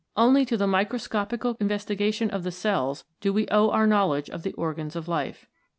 Only 0.17 0.45
to 0.45 0.57
the 0.57 0.65
microscopical 0.65 1.53
investiga 1.57 2.11
tion 2.11 2.31
of 2.31 2.41
the 2.41 2.49
cells 2.49 3.05
do 3.19 3.31
we 3.31 3.47
owe 3.49 3.69
our 3.69 3.85
knowledge 3.85 4.31
of 4.31 4.41
the 4.41 4.53
organs 4.53 4.95
of 4.95 5.07
life. 5.07 5.45